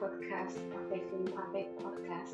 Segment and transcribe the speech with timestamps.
[0.00, 2.32] podcast, Perfectly Perfect Podcast.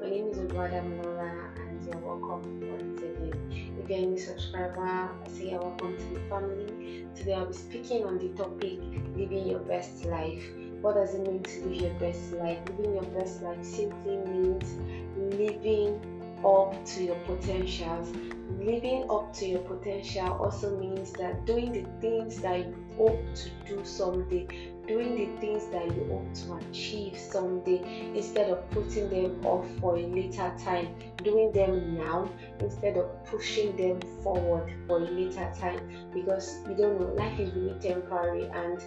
[0.00, 3.76] My name is Oduada Mora and you're welcome once again.
[3.78, 7.06] If you're a new subscriber, I say you're welcome to the family.
[7.14, 8.78] Today I'll be speaking on the topic
[9.14, 10.42] living your best life.
[10.80, 12.58] What does it mean to live your best life?
[12.78, 14.72] Living your best life simply means
[15.36, 16.00] living
[16.42, 18.08] up to your potentials.
[18.58, 23.50] Living up to your potential also means that doing the things that you hope to
[23.66, 24.46] do someday,
[24.86, 29.96] doing the things that you hope to achieve someday instead of putting them off for
[29.96, 32.28] a later time, doing them now
[32.60, 35.80] instead of pushing them forward for a later time.
[36.12, 38.80] Because you don't know, life is really temporary and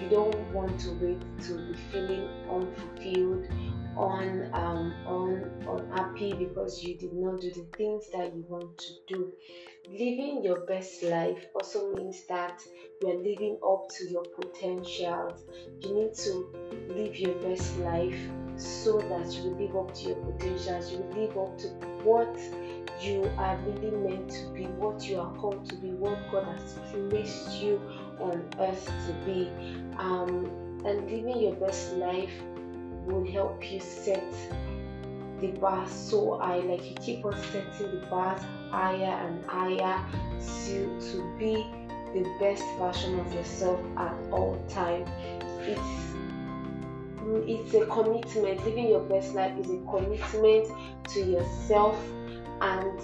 [0.00, 3.46] you don't want to wait to be feeling unfulfilled
[3.96, 8.92] on um, on unhappy because you did not do the things that you want to
[9.08, 9.32] do.
[9.88, 12.60] Living your best life also means that
[13.00, 15.44] you are living up to your potentials.
[15.80, 16.46] You need to
[16.88, 18.18] live your best life
[18.56, 20.92] so that you live up to your potentials.
[20.92, 21.68] You live up to
[22.04, 22.38] what
[23.00, 26.78] you are really meant to be, what you are called to be, what God has
[27.08, 27.80] placed you
[28.20, 29.50] on earth to be.
[29.96, 30.50] Um,
[30.84, 32.32] and living your best life
[33.06, 34.32] will help you set
[35.40, 35.88] the bar.
[35.88, 40.04] So high like you keep on setting the bars higher and higher
[40.38, 41.66] to, to be
[42.12, 45.04] the best version of yourself at all time.
[45.60, 46.10] It's
[47.46, 48.64] it's a commitment.
[48.64, 50.68] Living your best life is a commitment
[51.10, 51.96] to yourself
[52.60, 53.00] and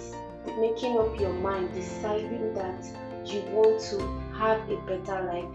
[0.59, 2.85] making up your mind deciding that
[3.25, 3.99] you want to
[4.37, 5.45] have a better life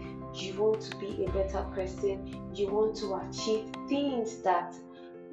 [0.41, 4.73] you want to be a better person, you want to achieve things that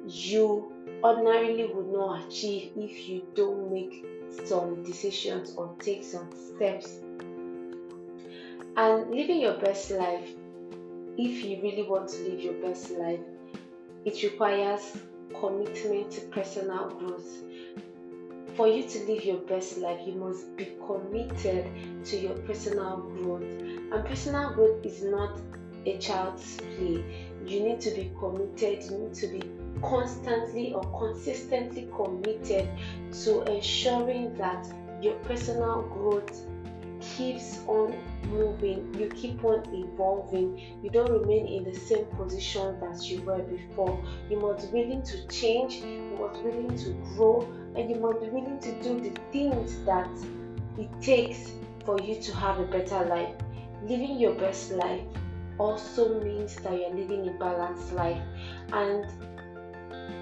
[0.05, 0.71] you
[1.03, 4.05] ordinarily would not achieve if you don't make
[4.45, 6.99] some decisions or take some steps.
[8.77, 10.29] And living your best life,
[11.17, 13.19] if you really want to live your best life,
[14.05, 14.97] it requires
[15.39, 17.27] commitment to personal growth.
[18.55, 21.69] For you to live your best life, you must be committed
[22.05, 25.39] to your personal growth and personal growth is not
[25.85, 27.27] a child's play.
[27.45, 29.43] You need to be committed, you need to be
[29.81, 32.69] constantly or consistently committed
[33.23, 36.45] to ensuring that your personal growth
[37.01, 37.95] keeps on
[38.29, 43.41] moving, you keep on evolving, you don't remain in the same position that you were
[43.41, 44.01] before.
[44.29, 47.41] You must be willing to change, you must be willing to grow,
[47.75, 50.09] and you must be willing to do the things that
[50.77, 51.51] it takes
[51.83, 53.33] for you to have a better life
[53.83, 55.01] living your best life
[55.57, 58.21] also means that you're living a balanced life.
[58.73, 59.05] And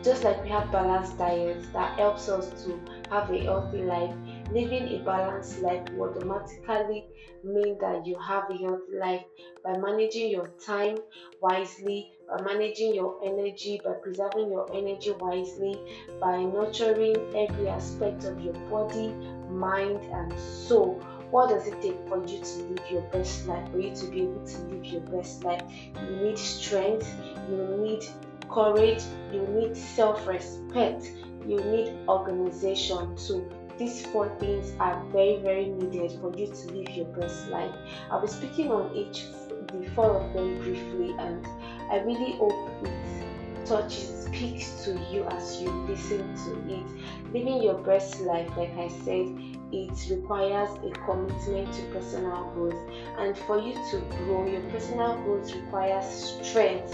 [0.04, 4.14] just like we have balanced diets that helps us to have a healthy life
[4.52, 7.06] living a balanced life will automatically
[7.44, 9.24] mean that you have a healthy life
[9.64, 10.98] by managing your time
[11.42, 15.76] wisely by managing your energy by preserving your energy wisely
[16.22, 19.10] by nurturing every aspect of your body
[19.50, 23.70] mind and soul what does it take for you to live your best life?
[23.72, 25.62] For you to be able to live your best life,
[25.96, 27.14] you need strength,
[27.50, 28.04] you need
[28.50, 31.12] courage, you need self respect,
[31.46, 33.50] you need organization too.
[33.78, 37.74] These four things are very, very needed for you to live your best life.
[38.12, 39.26] I'll be speaking on each,
[39.68, 41.46] the four of them briefly, and
[41.90, 47.34] I really hope it touches, speaks to you as you listen to it.
[47.34, 49.28] Living your best life, like I said,
[49.72, 52.80] it requires a commitment to personal growth.
[53.18, 56.06] And for you to grow your personal growth requires
[56.42, 56.94] strength.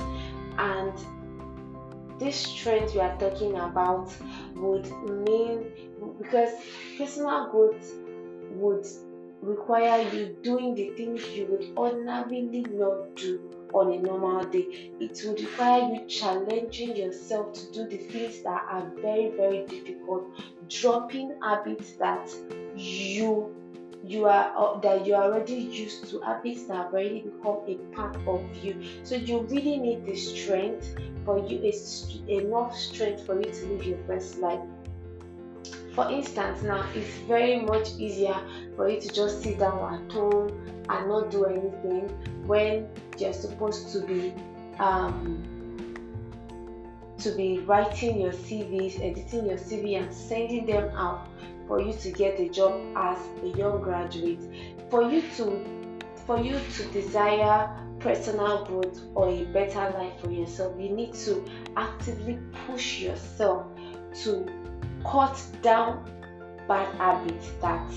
[0.58, 0.94] And
[2.20, 4.14] this strength we are talking about
[4.56, 4.90] would
[5.26, 5.66] mean
[6.18, 6.52] because
[6.98, 7.94] personal growth
[8.52, 8.86] would
[9.42, 13.40] require you doing the things you would ordinarily not do
[13.76, 14.92] on a normal day.
[15.00, 20.26] It will require you challenging yourself to do the things that are very, very difficult,
[20.70, 22.30] dropping habits that
[22.76, 23.54] you
[24.04, 27.76] you are uh, that you are already used to habits that have already become a
[27.96, 30.96] part of you so you really need the strength
[31.26, 34.60] for you is enough strength for you to live your best life
[35.96, 38.38] for instance now it's very much easier
[38.76, 40.50] for you to just sit down at home
[40.90, 42.10] and not do anything
[42.46, 42.88] when
[43.18, 44.34] you're supposed to be
[44.78, 45.42] um,
[47.18, 51.28] to be writing your CVs, editing your CV, and sending them out
[51.68, 54.42] for you to get a job as a young graduate.
[54.92, 55.66] For you to
[56.28, 57.70] for you to desire
[58.00, 61.44] personal growth or a better life for yourself, you need to
[61.78, 62.38] actively
[62.68, 63.66] push yourself
[64.24, 64.46] to
[65.10, 66.12] cut down
[66.68, 67.92] bad habits that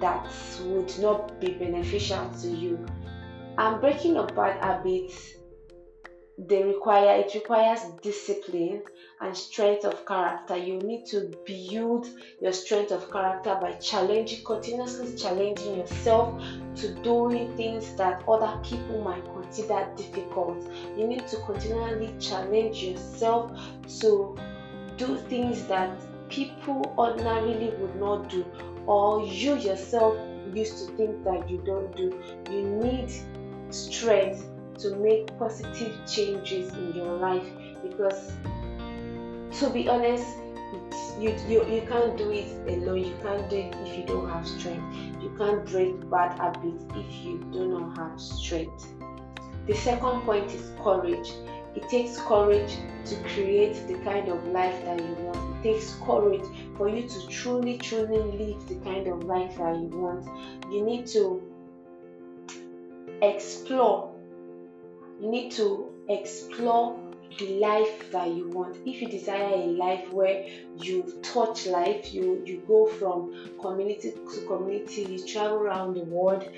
[0.00, 0.30] that
[0.64, 2.86] would not be beneficial to you.
[3.58, 5.34] And breaking up bad habits
[6.48, 8.82] they require it requires discipline
[9.20, 12.06] and strength of character you need to build
[12.40, 16.42] your strength of character by challenging continuously challenging yourself
[16.74, 20.56] to doing things that other people might consider difficult
[20.96, 23.52] you need to continually challenge yourself
[24.00, 24.34] to
[24.96, 25.90] do things that
[26.30, 28.44] people ordinarily would not do
[28.86, 30.16] or you yourself
[30.54, 32.18] used to think that you don't do.
[32.50, 33.12] You need
[33.70, 34.46] strength
[34.78, 37.46] to make positive changes in your life
[37.82, 38.32] because
[39.58, 40.26] to be honest
[41.20, 43.04] you, you you can't do it alone.
[43.04, 44.96] You can't do it if you don't have strength.
[45.22, 48.86] You can't break bad habits if you do not have strength.
[49.66, 51.30] The second point is courage.
[51.76, 56.44] It takes courage to create the kind of life that you want takes courage
[56.76, 60.26] for you to truly truly live the kind of life that you want.
[60.70, 61.42] You need to
[63.22, 64.14] explore.
[65.20, 66.98] You need to explore
[67.38, 68.76] the life that you want.
[68.86, 70.46] If you desire a life where
[70.78, 76.48] you touch life you you go from community to community you travel around the world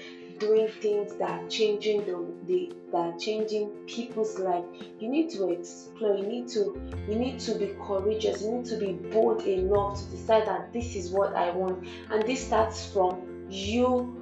[0.42, 4.64] doing things that are changing the, the that are changing people's life.
[4.98, 8.76] You need to explore you need to you need to be courageous you need to
[8.76, 11.86] be bold enough to decide that this is what i want.
[12.10, 14.18] And this starts from you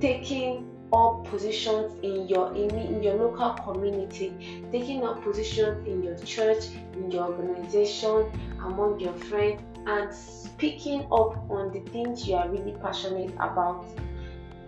[0.00, 6.18] taking up positions in your in, in your local community taking up positions in your
[6.18, 6.64] church
[6.94, 8.28] in your organization
[8.64, 13.86] among your friends and speaking up on the things you are really passionate about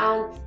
[0.03, 0.41] and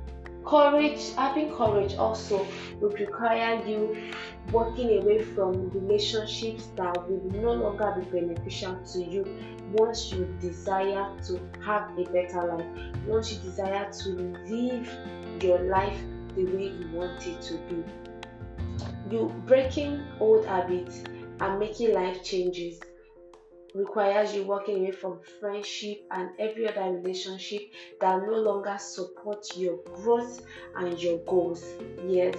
[0.44, 2.46] courage having courage also
[2.80, 4.12] would require you
[4.52, 9.24] walking away from relationships that will no longer be beneficial to you
[9.72, 12.66] once you desire to have a better life
[13.06, 14.10] once you desire to
[14.46, 14.88] live
[15.42, 16.00] your life
[16.36, 17.82] the way you want it to be.
[19.10, 21.02] You breaking old habits
[21.40, 22.78] and making life changes
[23.76, 27.60] requires you walking away from friendship and every other relationship
[28.00, 30.40] that no longer support your growth
[30.76, 31.64] and your goals.
[32.06, 32.36] Yes,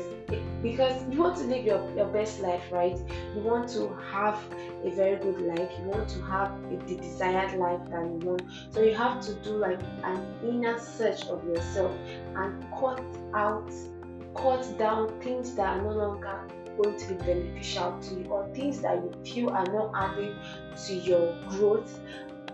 [0.64, 2.98] because you want to live your, your best life, right?
[3.36, 4.40] You want to have
[4.84, 8.42] a very good life, you want to have a, the desired life that you want.
[8.72, 11.96] So you have to do like an inner search of yourself
[12.36, 13.04] and cut
[13.36, 13.72] out,
[14.36, 16.48] cut down things that are no longer
[16.82, 20.36] going to be beneficial to you or things that you feel are not adding
[20.86, 22.00] to your growth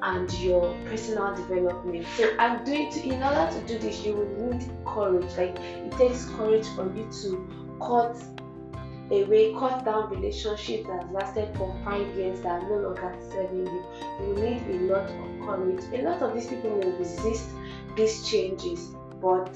[0.02, 2.06] and your personal development.
[2.18, 5.32] So I'm doing to in order to do this, you will need courage.
[5.38, 8.22] Like it takes courage for you to cut
[9.12, 13.86] away, cut down relationships that lasted for five years that are no longer serving you.
[14.20, 15.84] You need a lot of courage.
[15.94, 17.50] A lot of these people will resist
[17.96, 19.56] these changes, but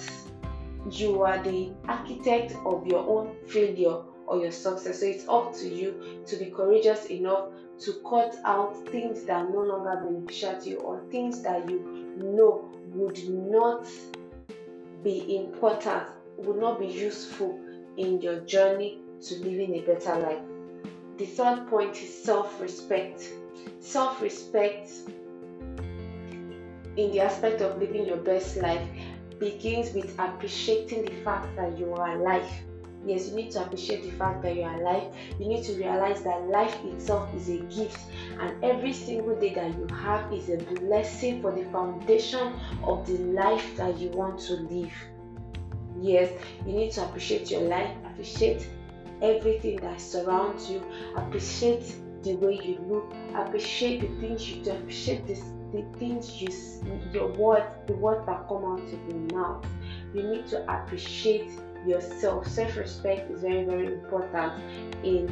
[0.89, 3.97] you are the architect of your own failure
[4.27, 4.99] or your success.
[4.99, 9.49] So it's up to you to be courageous enough to cut out things that are
[9.49, 11.79] no longer beneficial to you or things that you
[12.17, 13.87] know would not
[15.03, 16.03] be important,
[16.37, 17.59] would not be useful
[17.97, 20.41] in your journey to living a better life.
[21.17, 23.31] The third point is self respect.
[23.79, 24.91] Self respect
[26.97, 28.87] in the aspect of living your best life
[29.39, 32.49] begins with appreciating the fact that you are alive
[33.07, 35.11] yes, you need to appreciate the fact that you are alive.
[35.39, 37.99] You need to realize that life itself is a gift,
[38.39, 43.17] and every single day that you have is a blessing for the foundation of the
[43.17, 44.93] life that you want to live.
[45.99, 46.31] Yes,
[46.65, 48.67] you need to appreciate your life, appreciate
[49.21, 50.83] everything that surrounds you,
[51.15, 55.41] appreciate the way you look, appreciate the things you do, appreciate this,
[55.73, 56.49] the things you,
[57.13, 59.65] your words, the words that come out of your mouth.
[60.13, 61.49] You need to appreciate
[61.87, 62.47] yourself.
[62.47, 64.53] Self-respect is very, very important
[65.03, 65.31] in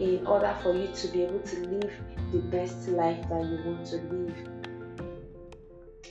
[0.00, 1.92] in order for you to be able to live
[2.32, 4.36] the best life that you want to live.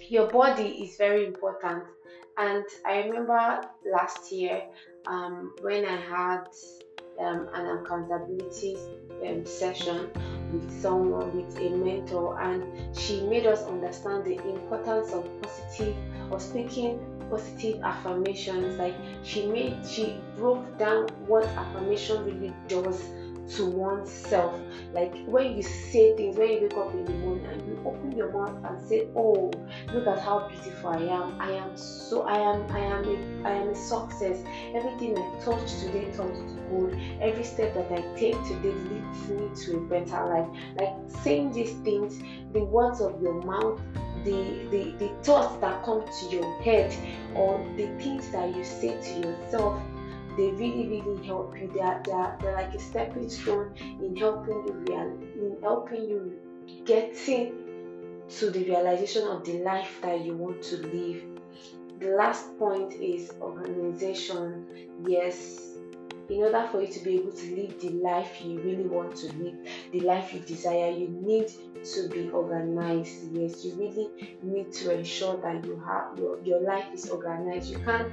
[0.09, 1.83] Your body is very important,
[2.37, 3.61] and I remember
[3.91, 4.63] last year
[5.05, 6.47] um, when I had
[7.19, 8.77] um, an accountability
[9.25, 10.09] um, session
[10.53, 15.95] with someone, with a mentor, and she made us understand the importance of positive
[16.31, 16.99] or speaking
[17.33, 23.09] positive affirmations like she made she broke down what affirmation really does
[23.49, 24.59] to oneself.
[24.93, 28.11] Like when you say things when you wake up in the morning and you open
[28.15, 29.51] your mouth and say oh
[29.93, 31.39] look at how beautiful i am.
[31.39, 34.43] I am so i am i am a, i am a success.
[34.73, 36.95] Everything i touch today turns to gold.
[37.21, 40.47] Every step that i take today leads me to a better life.
[40.79, 42.19] Like saying these things
[42.53, 43.81] the words of your mouth
[44.23, 46.95] the, the, the thoughts that come to your head
[47.35, 49.81] or the things that you say to yourself
[50.37, 54.15] they really really help you they are, they are, they're like a stepping stone in
[54.15, 56.33] helping you real in helping you
[56.85, 57.53] getting
[58.29, 61.23] to the realization of the life that you want to live
[61.99, 64.65] the last point is organization
[65.05, 65.73] yes
[66.29, 69.27] in order for you to be able to live the life you really want to
[69.33, 69.55] live,
[69.91, 71.51] the life you desire, you need
[71.83, 73.31] to be organized.
[73.33, 77.69] Yes, you really need to ensure that you have your, your life is organized.
[77.69, 78.09] You can't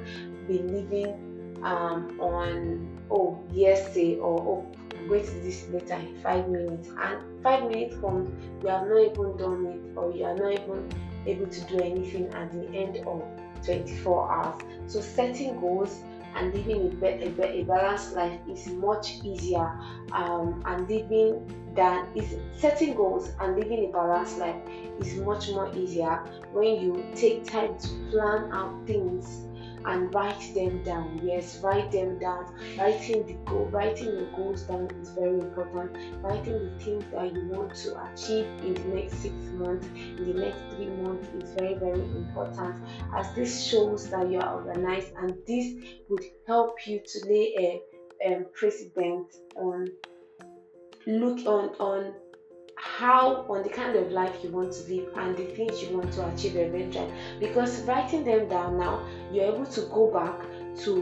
[0.48, 1.29] be living
[1.62, 4.66] um, on oh yesterday or oh
[5.08, 8.30] do this later in five minutes and five minutes comes
[8.62, 10.88] you have not even done it or you are not even
[11.26, 13.22] able to do anything at the end of
[13.64, 14.62] 24 hours.
[14.86, 16.00] So setting goals
[16.36, 19.78] and living a, a, a balanced life is much easier
[20.12, 24.56] um, and living than is setting goals and living a balanced life
[25.00, 29.46] is much more easier when you take time to plan out things
[29.84, 31.20] and write them down.
[31.22, 32.54] Yes, write them down.
[32.78, 35.96] Writing the goal, writing your goals down is very important.
[36.22, 40.40] Writing the things that you want to achieve in the next six months, in the
[40.40, 42.76] next three months is very, very important.
[43.14, 45.74] As this shows that you are organized, and this
[46.08, 47.82] would help you to lay
[48.24, 49.88] a, a precedent on
[51.06, 52.14] look on on
[53.00, 56.12] how on the kind of life you want to live and the things you want
[56.12, 57.10] to achieve eventually.
[57.38, 60.38] Because writing them down now you're able to go back
[60.84, 60.92] to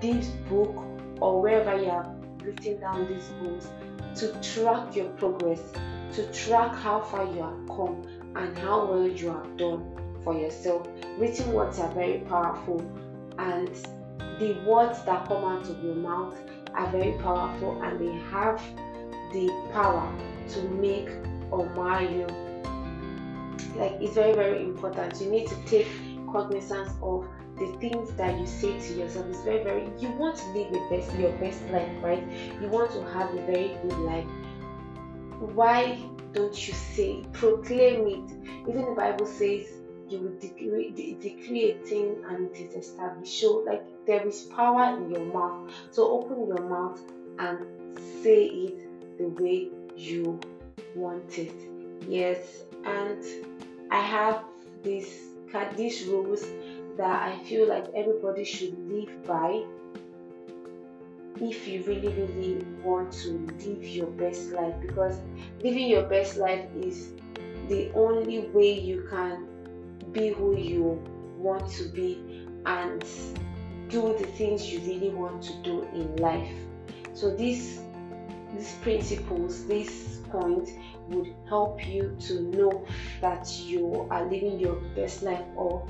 [0.00, 0.74] this book
[1.20, 2.08] or wherever you have
[2.42, 3.68] written down these goals
[4.16, 5.60] to track your progress
[6.14, 8.02] to track how far you have come
[8.36, 9.84] and how well you have done
[10.22, 10.86] for yourself.
[11.18, 12.80] Written words are very powerful
[13.38, 13.68] and
[14.38, 16.36] the words that come out of your mouth
[16.74, 18.62] are very powerful and they have
[19.32, 20.10] the power
[20.48, 21.08] to make
[21.54, 22.26] or mar you.
[23.76, 25.20] Like it's very, very important.
[25.20, 25.88] You need to take
[26.32, 29.26] cognizance of the things that you say to yourself.
[29.28, 32.24] It's very, very you want to live your best your best life, right?
[32.60, 34.26] You want to have a very good life.
[35.54, 35.98] Why
[36.32, 38.68] don't you say proclaim it?
[38.68, 39.68] Even the Bible says
[40.08, 43.40] you will decree, de- decree a thing and it is established.
[43.40, 45.72] So, like, there is power in your mouth.
[45.90, 47.00] So, open your mouth
[47.38, 50.40] and say it the way you
[50.94, 51.54] want it.
[52.08, 53.22] Yes, and
[53.90, 54.44] I have
[54.82, 55.20] these
[55.76, 56.44] these rules
[56.96, 59.64] that I feel like everybody should live by
[61.40, 63.30] if you really really want to
[63.64, 65.18] live your best life because
[65.62, 67.12] living your best life is
[67.68, 69.46] the only way you can
[70.12, 71.02] be who you
[71.38, 73.04] want to be and
[73.88, 76.52] do the things you really want to do in life
[77.12, 77.80] so these
[78.56, 80.70] these principles this point
[81.08, 82.86] would help you to know
[83.20, 85.86] that you are living your best life or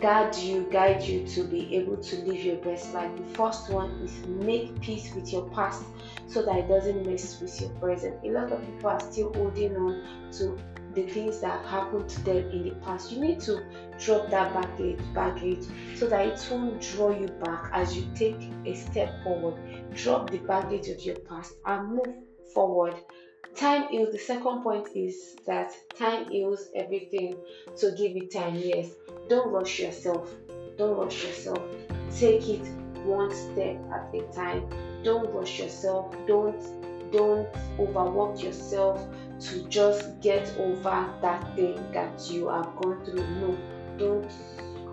[0.00, 3.10] guide you, guide you to be able to live your best life.
[3.16, 5.84] The first one is make peace with your past
[6.26, 8.14] so that it doesn't mess with your present.
[8.24, 10.58] A lot of people are still holding on to
[10.96, 13.12] the things that happened to them in the past.
[13.12, 13.62] You need to
[14.00, 18.74] drop that baggage, baggage so that it won't draw you back as you take a
[18.74, 19.54] step forward.
[19.94, 22.16] Drop the baggage of your past and move
[22.52, 22.96] forward.
[23.54, 24.10] Time heals.
[24.12, 27.36] The second point is that time heals everything
[27.76, 28.56] so give it time.
[28.56, 28.90] Yes
[29.28, 30.34] don't rush yourself.
[30.76, 31.62] Don't rush yourself.
[32.16, 32.66] Take it
[33.04, 34.68] one step at a time.
[35.02, 36.14] Don't rush yourself.
[36.26, 36.62] Don't
[37.12, 37.48] don't
[37.78, 39.06] overwork yourself
[39.40, 43.26] to just get over that thing that you have gone through.
[43.40, 43.56] No
[43.98, 44.30] don't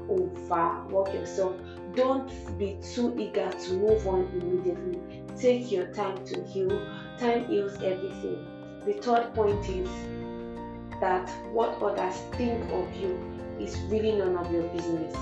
[0.09, 1.55] overwork yourself.
[1.95, 4.99] Don't be too eager to move on immediately.
[5.37, 6.69] Take your time to heal.
[7.19, 8.45] Time heals everything.
[8.85, 9.89] The third point is
[10.99, 13.17] that what others think of you
[13.59, 15.15] is really none of your business.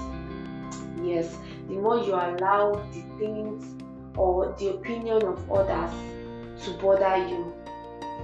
[1.03, 1.35] Yes,
[1.67, 3.75] the more you allow the things
[4.15, 5.91] or the opinion of others
[6.63, 7.53] to bother you,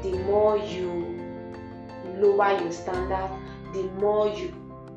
[0.04, 1.18] the more you
[2.18, 3.30] lower your standard,
[3.74, 4.54] the more you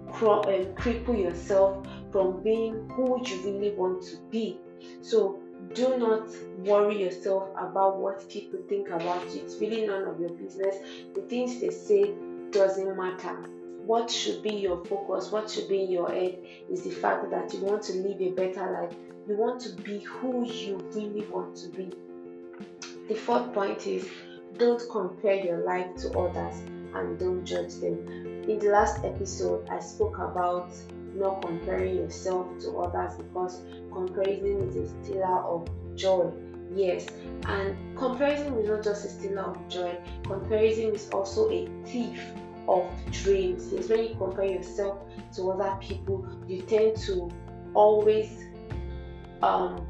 [0.08, 0.42] um,
[0.74, 4.58] cripple yourself from being who you really want to be.
[5.02, 5.40] So
[5.74, 6.28] do not
[6.58, 9.42] worry yourself about what people think about you.
[9.42, 10.76] It's really none of your business.
[11.14, 12.12] The things they say
[12.50, 13.36] doesn't matter.
[13.84, 16.38] What should be your focus, what should be in your head
[16.70, 18.96] is the fact that you want to live a better life.
[19.28, 21.90] You want to be who you really want to be.
[23.08, 24.08] The fourth point is
[24.56, 26.60] don't compare your life to others
[26.94, 27.98] and don't judge them.
[28.48, 30.72] In the last episode, I spoke about
[31.14, 36.30] not comparing yourself to others because comparison is a stealer of joy.
[36.72, 37.06] Yes,
[37.46, 42.22] and comparison is not just a stealer of joy, comparison is also a thief
[42.68, 43.72] of dreams.
[43.72, 44.98] Yes, when you compare yourself
[45.34, 47.28] to other people, you tend to
[47.74, 48.44] always
[49.42, 49.86] um,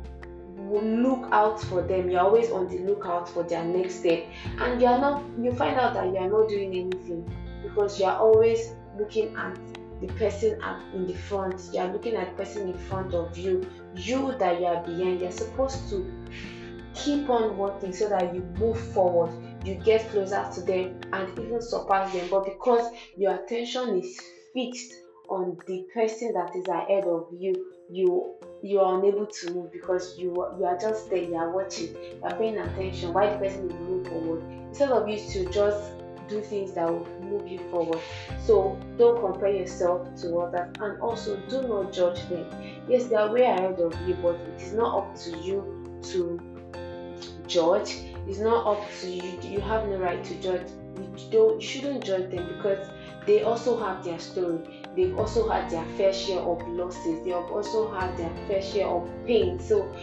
[0.60, 2.10] look out for them.
[2.10, 4.26] You're always on the lookout for their next step.
[4.58, 7.28] And you're not you find out that you're not doing anything
[7.62, 9.58] because you're always looking at
[10.00, 10.60] the person
[10.94, 11.60] in the front.
[11.72, 15.20] You're looking at the person in front of you you that you are behind.
[15.20, 16.10] You're supposed to
[16.94, 19.30] keep on working so that you move forward
[19.64, 22.28] you get closer to them and even surpass them.
[22.30, 24.18] But because your attention is
[24.54, 24.94] fixed
[25.28, 30.18] on the person that is ahead of you you you are unable to move because
[30.18, 33.70] you you are just there you are watching you are paying attention why the person
[33.70, 34.42] is moving forward?
[34.68, 35.92] Instead of you to just
[36.28, 37.98] do things that will move you forward.
[38.38, 42.46] So don't compare yourself to others and also do not judge them.
[42.88, 46.40] Yes they are way ahead of you but it is not up to you to
[47.46, 47.96] judge.
[48.28, 50.68] It's not up to you you have no right to judge.
[50.96, 52.88] You don't you shouldn't judge them because
[53.26, 54.60] they also have their story
[54.96, 57.24] they've also had their fair share of losses.
[57.24, 59.58] They have also had their fair share of pain.
[59.58, 59.94] So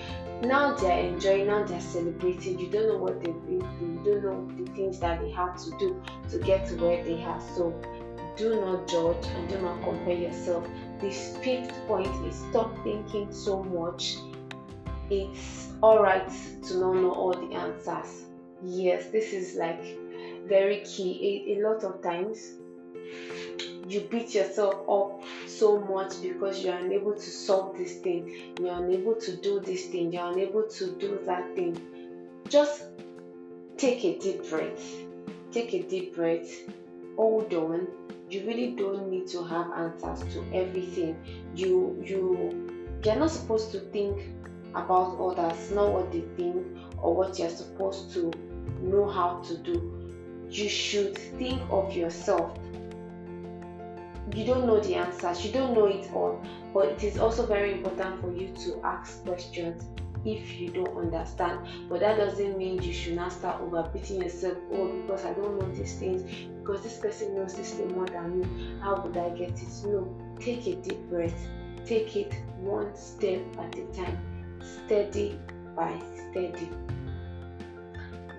[0.41, 2.59] now they're enjoying now they're celebrating.
[2.59, 4.01] You don't know what they've been through.
[4.05, 7.23] You don't know the things that they had to do to get to where they
[7.23, 7.41] are.
[7.55, 7.73] So
[8.37, 10.67] do not judge and do not compare yourself.
[11.01, 14.17] This fifth point is stop thinking so much.
[15.09, 16.29] It's all right
[16.67, 18.25] to not know all the answers.
[18.63, 19.83] Yes this is like
[20.47, 21.45] very key.
[21.47, 22.57] A, a lot of times
[23.87, 29.15] you beat yourself up so much because you're unable to solve this thing, you're unable
[29.15, 31.79] to do this thing, you're unable to do that thing.
[32.49, 32.83] Just
[33.77, 34.83] take a deep breath.
[35.51, 36.49] Take a deep breath.
[37.15, 37.87] Hold on.
[38.29, 41.15] You really don't need to have answers to everything.
[41.55, 44.19] You you you're not supposed to think
[44.75, 46.65] about others, not what they think
[47.01, 48.33] or what you're supposed to
[48.81, 49.93] know how to do.
[50.49, 52.57] You should think of yourself
[54.33, 56.41] you don't know the answers, you don't know it all,
[56.73, 59.85] but it is also very important for you to ask questions
[60.25, 61.59] if you don't understand.
[61.89, 64.57] But that doesn't mean you should not start overbeating yourself.
[64.71, 66.23] Oh, because I don't know these things,
[66.59, 68.79] because this person knows this thing more than me.
[68.81, 69.85] How would I get it?
[69.85, 71.47] No, take a deep breath.
[71.85, 74.19] Take it one step at a time,
[74.61, 75.39] steady
[75.75, 75.97] by
[76.29, 76.69] steady.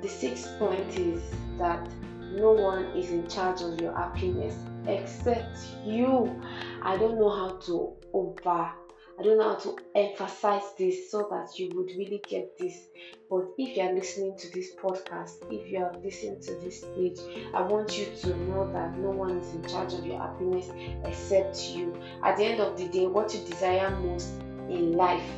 [0.03, 1.23] The sixth point is
[1.57, 1.89] that
[2.35, 4.55] no one is in charge of your happiness
[4.89, 6.41] except you.
[6.83, 8.73] I don't know how to over
[9.19, 12.87] I don't know how to emphasize this so that you would really get this.
[13.29, 17.19] But if you are listening to this podcast, if you are listening to this stage,
[17.53, 20.71] I want you to know that no one is in charge of your happiness
[21.05, 22.01] except you.
[22.23, 24.29] At the end of the day, what you desire most
[24.71, 25.29] in life,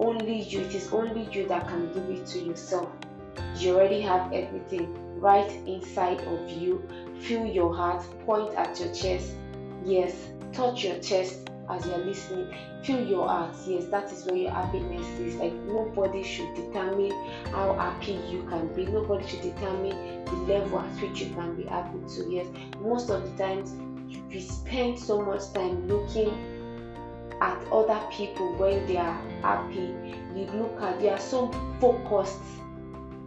[0.00, 2.88] only you, it is only you that can give it to yourself.
[3.58, 6.86] You already have everything right inside of you.
[7.20, 9.32] Feel your heart, point at your chest.
[9.82, 10.14] Yes,
[10.52, 12.54] touch your chest as you're listening.
[12.82, 13.56] Feel your heart.
[13.66, 15.36] Yes, that is where your happiness is.
[15.36, 17.12] Like nobody should determine
[17.46, 18.84] how happy you can be.
[18.84, 22.30] Nobody should determine the level at which you can be happy to.
[22.30, 22.46] Yes,
[22.80, 23.72] most of the times
[24.28, 26.32] we spend so much time looking
[27.40, 29.94] at other people when they are happy.
[30.34, 32.42] You look at they are so focused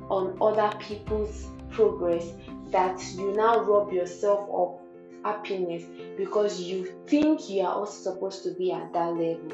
[0.10, 2.26] on other people's progress
[2.72, 4.80] that you now rob yourself of
[5.24, 5.84] happiness
[6.18, 9.52] because you think you are also supposed to be at that level.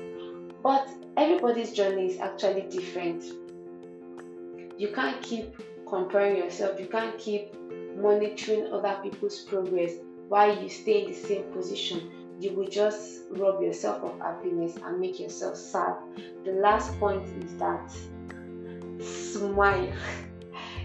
[0.61, 3.23] But everybody's journey is actually different.
[4.77, 5.55] You can't keep
[5.87, 7.53] comparing yourself, you can't keep
[7.95, 9.91] monitoring other people's progress
[10.27, 12.09] while you stay in the same position.
[12.39, 15.95] You will just rob yourself of happiness and make yourself sad.
[16.43, 17.91] The last point is that
[18.99, 19.93] smile.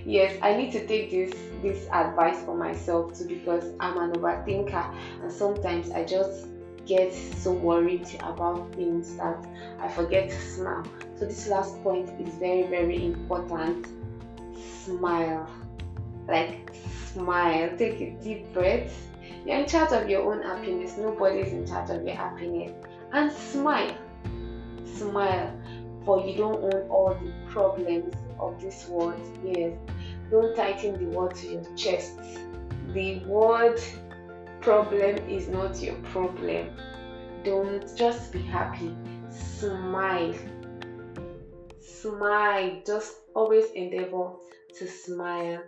[0.08, 4.94] yes i need to take this this advice for myself too because i'm an overthinker
[5.22, 6.46] and sometimes i just
[6.86, 9.46] get so worried about things that
[9.78, 10.84] i forget to smile.
[11.18, 13.88] So this last point is very very important.
[14.84, 15.50] Smile.
[16.28, 16.72] Like
[17.12, 17.76] smile.
[17.76, 18.94] Take a deep breath.
[19.44, 20.96] You're in charge of your own happiness.
[20.96, 22.72] Nobody's in charge of your happiness.
[23.12, 23.96] And smile.
[24.84, 25.52] Smile.
[26.04, 29.20] For you don't own all the problems of this world.
[29.44, 29.76] Yes,
[30.30, 32.18] don't tighten the word to your chest.
[32.92, 33.80] The word
[34.60, 36.70] problem is not your problem.
[37.44, 38.94] Don't just be happy.
[39.30, 40.34] Smile.
[41.80, 42.82] Smile.
[42.86, 44.32] Just always endeavor
[44.78, 45.62] to smile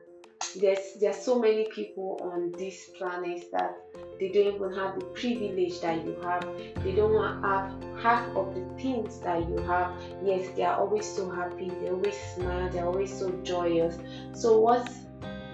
[0.56, 3.76] there's there's so many people on this planet that
[4.18, 6.46] they don't even have the privilege that you have.
[6.82, 9.92] They don't have half of the things that you have.
[10.24, 11.68] Yes they are always so happy.
[11.80, 12.68] They always smile.
[12.70, 13.98] They're always so joyous.
[14.32, 14.90] So what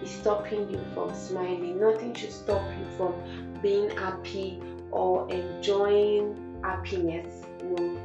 [0.03, 1.81] is stopping you from smiling?
[1.81, 3.15] Nothing should stop you from
[3.63, 7.45] being happy or enjoying happiness.
[7.63, 7.99] No.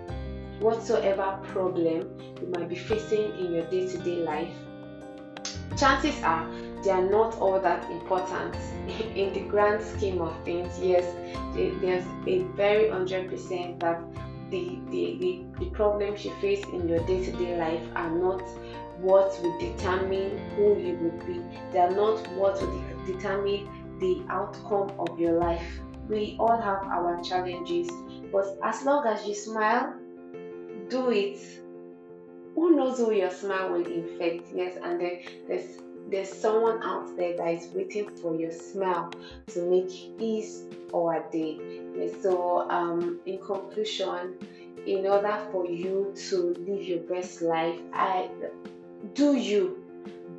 [0.60, 4.54] Whatsoever problem you might be facing in your day to day life,
[5.76, 6.48] chances are
[6.84, 8.56] they are not all that important
[9.16, 10.80] in the grand scheme of things.
[10.80, 11.06] Yes,
[11.54, 14.02] there's a very 100% that
[14.50, 18.42] the, the, the, the problems you face in your day to day life are not
[19.00, 21.42] what will determine who you will be.
[21.72, 23.68] They are not what will determine
[24.00, 25.80] the outcome of your life.
[26.08, 27.90] We all have our challenges,
[28.32, 29.94] but as long as you smile,
[30.90, 31.40] do it.
[32.56, 34.50] Who knows who your smile will infect?
[34.54, 35.78] Yes, and then there's
[36.12, 39.10] there's someone out there that is waiting for your smile
[39.48, 41.82] to make his or day.
[42.22, 44.36] So um, in conclusion,
[44.86, 48.30] in order for you to live your best life, I
[49.14, 49.84] do you,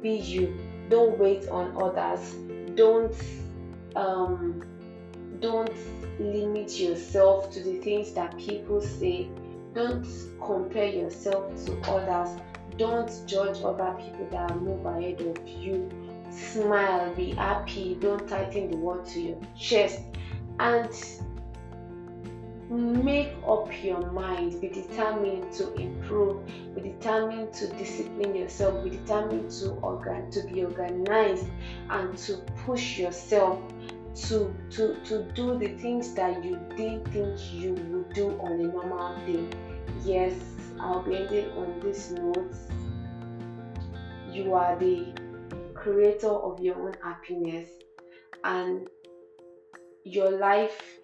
[0.03, 0.59] be you.
[0.91, 2.35] Don't wait on others.
[2.75, 3.15] Don't
[3.97, 4.63] um,
[5.41, 5.73] don't
[6.19, 9.29] limit yourself to the things that people say.
[9.75, 10.07] Don't
[10.45, 12.39] compare yourself to others.
[12.77, 15.91] Don't judge other people that are move ahead of you.
[16.31, 17.97] Smile, be happy.
[18.01, 20.01] Don't tighten the word to your chest.
[20.59, 20.91] And
[22.73, 26.41] make up your mind be determined to improve
[26.75, 31.47] be determined to discipline yourself be determined to organ to be organized
[31.91, 33.61] and to push yourself
[34.15, 38.65] to to to do the things that you didn't think you would do on a
[38.65, 39.47] normal day
[40.03, 40.33] yes
[40.83, 42.55] i'll be ending on this note
[44.31, 45.13] you are the
[45.75, 47.69] creator of your own happiness
[48.45, 48.89] and
[50.05, 50.99] your life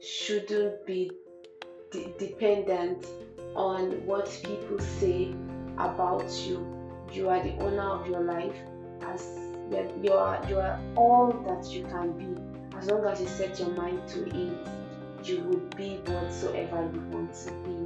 [0.00, 1.10] shouldn't be
[1.90, 3.06] de- dependent
[3.54, 5.34] on what people say
[5.78, 6.66] about you.
[7.12, 8.56] You are the owner of your life.
[9.02, 9.38] As
[10.02, 12.40] you are, you are all that you can be.
[12.78, 14.68] As long as you set your mind to it,
[15.24, 17.81] you will be whatsoever you want to be.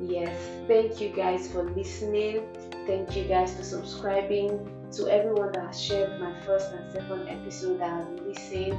[0.00, 0.34] Yes,
[0.66, 2.46] thank you guys for listening.
[2.86, 4.76] Thank you guys for subscribing.
[4.92, 8.76] To everyone that has shared my first and second episode that have listened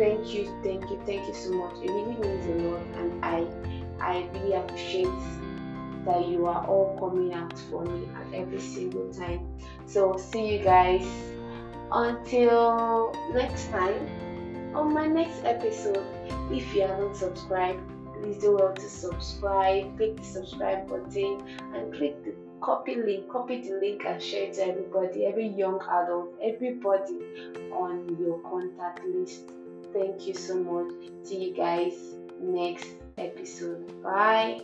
[0.00, 1.74] thank you, thank you, thank you so much.
[1.84, 3.46] It really means a lot, and I,
[4.00, 5.20] I really appreciate
[6.06, 9.46] that you are all coming out for me at every single time.
[9.84, 11.06] So see you guys
[11.92, 14.08] until next time
[14.74, 16.06] on my next episode.
[16.50, 17.82] If you haven't subscribed,
[18.22, 19.96] please do well to subscribe.
[19.96, 21.42] Click the subscribe button
[21.74, 25.80] and click the copy link, copy the link and share it to everybody, every young
[25.82, 27.18] adult, everybody
[27.72, 29.50] on your contact list.
[29.92, 30.92] Thank you so much.
[31.24, 31.94] See you guys
[32.40, 34.02] next episode.
[34.02, 34.60] Bye.